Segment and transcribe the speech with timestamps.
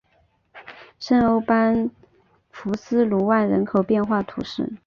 [0.97, 1.91] 圣欧班
[2.49, 4.73] 福斯卢万人口变化图示